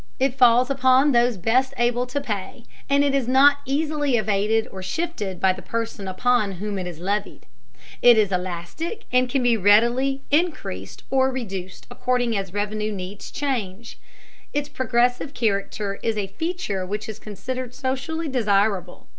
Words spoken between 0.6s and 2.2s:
upon those best able to